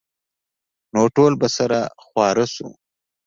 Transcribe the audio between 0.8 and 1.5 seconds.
نو ټول به